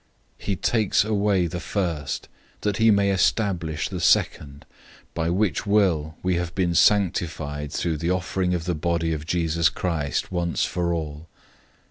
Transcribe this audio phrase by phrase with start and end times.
[0.39, 2.27] He takes away the first,
[2.61, 4.65] that he may establish the second,
[5.13, 9.27] 010:010 by which will we have been sanctified through the offering of the body of
[9.27, 11.27] Jesus Christ once for all.